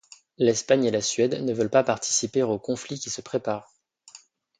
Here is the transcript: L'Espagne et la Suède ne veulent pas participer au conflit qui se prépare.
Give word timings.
L'Espagne 0.39 0.85
et 0.85 0.89
la 0.89 1.03
Suède 1.03 1.35
ne 1.39 1.53
veulent 1.53 1.69
pas 1.69 1.83
participer 1.83 2.41
au 2.41 2.57
conflit 2.57 2.97
qui 2.99 3.11
se 3.11 3.21
prépare. 3.21 3.71